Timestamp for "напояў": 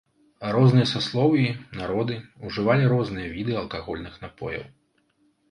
4.25-4.67